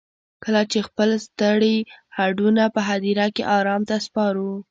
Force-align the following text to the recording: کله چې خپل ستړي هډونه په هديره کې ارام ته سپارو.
کله 0.43 0.61
چې 0.71 0.79
خپل 0.87 1.09
ستړي 1.27 1.75
هډونه 2.17 2.63
په 2.75 2.81
هديره 2.89 3.27
کې 3.35 3.43
ارام 3.57 3.81
ته 3.89 3.95
سپارو. 4.05 4.51